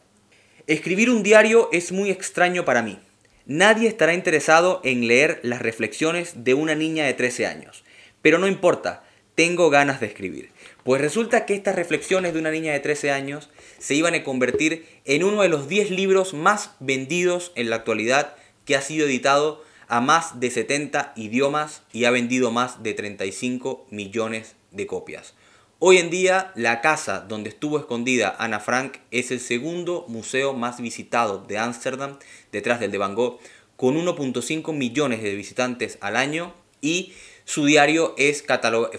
escribir 0.68 1.10
un 1.10 1.24
diario 1.24 1.70
es 1.72 1.92
muy 1.92 2.12
extraño 2.12 2.66
para 2.66 2.82
mí. 2.82 3.00
Nadie 3.46 3.88
estará 3.88 4.14
interesado 4.14 4.82
en 4.84 5.08
leer 5.08 5.40
las 5.42 5.62
reflexiones 5.62 6.44
de 6.44 6.54
una 6.54 6.76
niña 6.76 7.06
de 7.06 7.14
13 7.14 7.46
años. 7.46 7.86
Pero 8.22 8.40
no 8.40 8.48
importa, 8.48 9.06
tengo 9.36 9.70
ganas 9.70 10.02
de 10.02 10.08
escribir. 10.08 10.50
Pues 10.88 11.02
resulta 11.02 11.46
que 11.46 11.54
estas 11.54 11.76
reflexiones 11.76 12.34
de 12.34 12.40
una 12.40 12.50
niña 12.50 12.72
de 12.72 12.80
13 12.80 13.12
años 13.12 13.50
se 13.78 13.94
iban 13.94 14.14
a 14.14 14.24
convertir 14.24 14.88
en 15.04 15.26
uno 15.26 15.42
de 15.42 15.50
los 15.50 15.68
10 15.68 15.92
libros 15.92 16.34
más 16.34 16.76
vendidos 16.80 17.52
en 17.56 17.70
la 17.70 17.76
actualidad 17.76 18.38
que 18.64 18.78
ha 18.78 18.82
sido 18.82 19.06
editado 19.06 19.62
a 19.90 20.00
más 20.00 20.40
de 20.40 20.50
70 20.50 21.12
idiomas 21.18 21.84
y 21.92 22.06
ha 22.06 22.12
vendido 22.12 22.52
más 22.52 22.84
de 22.84 22.94
35 22.94 23.86
millones 23.92 24.56
de 24.72 24.88
copias. 24.88 25.34
Hoy 25.80 25.98
en 25.98 26.10
día, 26.10 26.54
la 26.56 26.80
casa 26.80 27.20
donde 27.20 27.50
estuvo 27.50 27.78
escondida 27.78 28.38
Ana 28.40 28.62
Frank 28.62 29.00
es 29.12 29.32
el 29.32 29.42
segundo 29.42 30.06
museo 30.08 30.54
más 30.54 30.80
visitado 30.80 31.40
de 31.40 31.58
Ámsterdam, 31.58 32.18
detrás 32.54 32.80
del 32.80 32.92
de 32.92 32.98
Van 32.98 33.14
Gogh, 33.14 33.40
con 33.76 33.98
1.5 33.98 34.72
millones 34.72 35.22
de 35.22 35.36
visitantes 35.36 35.98
al 36.00 36.16
año 36.16 36.54
y 36.80 37.12
su 37.48 37.64
diario 37.64 38.14
es 38.18 38.44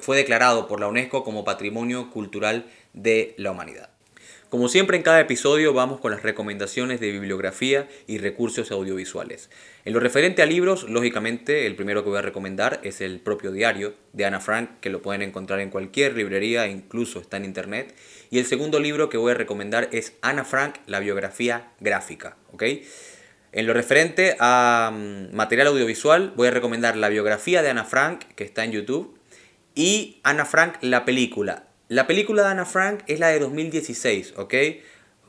fue 0.00 0.16
declarado 0.16 0.68
por 0.68 0.80
la 0.80 0.88
UNESCO 0.88 1.22
como 1.22 1.44
Patrimonio 1.44 2.08
Cultural 2.08 2.64
de 2.94 3.34
la 3.36 3.50
Humanidad. 3.50 3.90
Como 4.48 4.70
siempre 4.70 4.96
en 4.96 5.02
cada 5.02 5.20
episodio 5.20 5.74
vamos 5.74 6.00
con 6.00 6.12
las 6.12 6.22
recomendaciones 6.22 6.98
de 6.98 7.12
bibliografía 7.12 7.86
y 8.06 8.16
recursos 8.16 8.70
audiovisuales. 8.70 9.50
En 9.84 9.92
lo 9.92 10.00
referente 10.00 10.40
a 10.40 10.46
libros, 10.46 10.88
lógicamente 10.88 11.66
el 11.66 11.76
primero 11.76 12.02
que 12.02 12.08
voy 12.08 12.20
a 12.20 12.22
recomendar 12.22 12.80
es 12.82 13.02
el 13.02 13.20
propio 13.20 13.52
diario 13.52 13.92
de 14.14 14.24
Ana 14.24 14.40
Frank, 14.40 14.80
que 14.80 14.88
lo 14.88 15.02
pueden 15.02 15.20
encontrar 15.20 15.60
en 15.60 15.68
cualquier 15.68 16.16
librería, 16.16 16.68
incluso 16.68 17.20
está 17.20 17.36
en 17.36 17.44
internet. 17.44 17.94
Y 18.30 18.38
el 18.38 18.46
segundo 18.46 18.80
libro 18.80 19.10
que 19.10 19.18
voy 19.18 19.32
a 19.32 19.34
recomendar 19.34 19.90
es 19.92 20.14
Ana 20.22 20.46
Frank, 20.46 20.76
la 20.86 21.00
biografía 21.00 21.72
gráfica. 21.80 22.38
En 23.52 23.66
lo 23.66 23.72
referente 23.72 24.36
a 24.40 24.92
mm, 24.92 25.34
material 25.34 25.68
audiovisual, 25.68 26.32
voy 26.36 26.48
a 26.48 26.50
recomendar 26.50 26.96
la 26.96 27.08
biografía 27.08 27.62
de 27.62 27.70
Ana 27.70 27.84
Frank, 27.84 28.24
que 28.34 28.44
está 28.44 28.64
en 28.64 28.72
YouTube, 28.72 29.18
y 29.74 30.20
Ana 30.22 30.44
Frank, 30.44 30.74
la 30.82 31.04
película. 31.04 31.64
La 31.88 32.06
película 32.06 32.42
de 32.42 32.48
Ana 32.48 32.66
Frank 32.66 33.00
es 33.06 33.18
la 33.20 33.28
de 33.28 33.38
2016, 33.38 34.34
¿ok? 34.36 34.54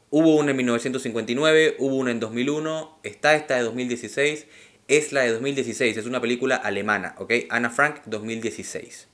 Hubo 0.10 0.36
una 0.36 0.52
en 0.52 0.58
1959, 0.58 1.76
hubo 1.80 1.96
una 1.96 2.12
en 2.12 2.20
2001, 2.20 3.00
está 3.04 3.36
esta 3.36 3.56
de 3.56 3.62
2016, 3.62 4.48
es 4.88 5.12
la 5.14 5.22
de 5.22 5.32
2016, 5.32 5.96
es 5.96 6.06
una 6.06 6.20
película 6.20 6.56
alemana, 6.56 7.16
¿ok? 7.20 7.34
Ana 7.50 7.70
Frank 7.70 8.02
2016. 8.08 9.08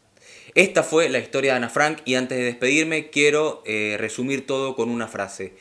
Esta 0.55 0.83
fue 0.83 1.09
la 1.09 1.19
historia 1.19 1.51
de 1.51 1.57
Ana 1.57 1.69
Frank 1.69 1.99
y 2.05 2.15
antes 2.15 2.37
de 2.37 2.45
despedirme 2.45 3.09
quiero 3.09 3.61
eh, 3.65 3.97
resumir 3.99 4.47
todo 4.47 4.75
con 4.75 4.89
una 4.89 5.07
frase. 5.07 5.53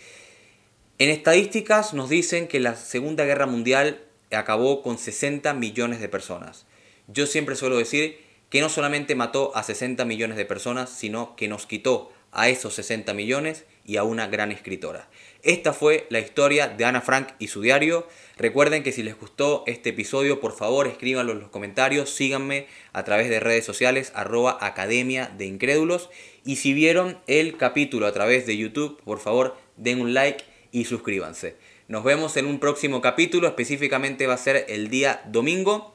En 0.96 1.10
estadísticas 1.10 1.92
nos 1.92 2.08
dicen 2.08 2.46
que 2.46 2.60
la 2.60 2.76
Segunda 2.76 3.24
Guerra 3.24 3.46
Mundial 3.46 4.04
acabó 4.30 4.80
con 4.80 4.96
60 4.96 5.52
millones 5.52 5.98
de 5.98 6.08
personas. 6.08 6.66
Yo 7.08 7.26
siempre 7.26 7.56
suelo 7.56 7.76
decir 7.76 8.20
que 8.48 8.60
no 8.60 8.68
solamente 8.68 9.16
mató 9.16 9.50
a 9.56 9.64
60 9.64 10.04
millones 10.04 10.36
de 10.36 10.44
personas, 10.44 10.90
sino 10.90 11.34
que 11.34 11.48
nos 11.48 11.66
quitó 11.66 12.12
a 12.30 12.48
esos 12.48 12.74
60 12.74 13.12
millones 13.12 13.64
y 13.84 13.96
a 13.96 14.04
una 14.04 14.28
gran 14.28 14.52
escritora. 14.52 15.08
Esta 15.42 15.72
fue 15.72 16.06
la 16.10 16.20
historia 16.20 16.68
de 16.68 16.84
Ana 16.84 17.00
Frank 17.00 17.30
y 17.40 17.48
su 17.48 17.60
diario. 17.60 18.06
Recuerden 18.36 18.84
que 18.84 18.92
si 18.92 19.02
les 19.02 19.18
gustó 19.18 19.64
este 19.66 19.90
episodio, 19.90 20.38
por 20.38 20.56
favor 20.56 20.86
escríbanlo 20.86 21.32
en 21.32 21.40
los 21.40 21.50
comentarios, 21.50 22.10
síganme 22.10 22.68
a 22.92 23.02
través 23.02 23.28
de 23.30 23.40
redes 23.40 23.64
sociales, 23.64 24.12
arroba 24.14 24.58
Academia 24.60 25.28
de 25.36 25.46
Incrédulos. 25.46 26.08
Y 26.44 26.56
si 26.56 26.72
vieron 26.72 27.18
el 27.26 27.56
capítulo 27.56 28.06
a 28.06 28.12
través 28.12 28.46
de 28.46 28.56
YouTube, 28.56 29.00
por 29.02 29.18
favor 29.18 29.56
den 29.76 30.00
un 30.00 30.14
like 30.14 30.53
y 30.74 30.86
suscríbanse. 30.86 31.56
Nos 31.86 32.02
vemos 32.02 32.36
en 32.36 32.46
un 32.46 32.58
próximo 32.58 33.00
capítulo, 33.00 33.46
específicamente 33.46 34.26
va 34.26 34.34
a 34.34 34.38
ser 34.38 34.66
el 34.68 34.88
día 34.88 35.22
domingo. 35.26 35.94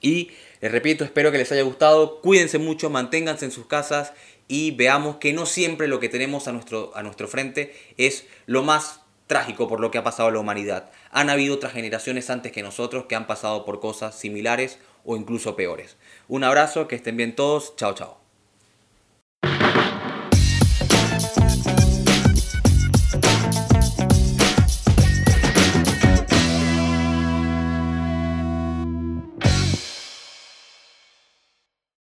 Y 0.00 0.32
les 0.60 0.72
repito, 0.72 1.04
espero 1.04 1.30
que 1.30 1.38
les 1.38 1.52
haya 1.52 1.62
gustado. 1.62 2.20
Cuídense 2.20 2.58
mucho, 2.58 2.90
manténganse 2.90 3.44
en 3.44 3.52
sus 3.52 3.66
casas 3.66 4.12
y 4.48 4.72
veamos 4.72 5.18
que 5.18 5.32
no 5.32 5.46
siempre 5.46 5.86
lo 5.86 6.00
que 6.00 6.08
tenemos 6.08 6.48
a 6.48 6.52
nuestro, 6.52 6.90
a 6.96 7.04
nuestro 7.04 7.28
frente 7.28 7.76
es 7.96 8.26
lo 8.46 8.64
más 8.64 9.02
trágico 9.28 9.68
por 9.68 9.78
lo 9.78 9.92
que 9.92 9.98
ha 9.98 10.04
pasado 10.04 10.32
la 10.32 10.40
humanidad. 10.40 10.90
Han 11.12 11.30
habido 11.30 11.54
otras 11.54 11.72
generaciones 11.72 12.28
antes 12.28 12.50
que 12.50 12.64
nosotros 12.64 13.06
que 13.08 13.14
han 13.14 13.28
pasado 13.28 13.64
por 13.64 13.78
cosas 13.78 14.18
similares 14.18 14.80
o 15.04 15.16
incluso 15.16 15.54
peores. 15.54 15.96
Un 16.26 16.42
abrazo, 16.42 16.88
que 16.88 16.96
estén 16.96 17.16
bien 17.16 17.36
todos. 17.36 17.76
Chao, 17.76 17.94
chao. 17.94 18.21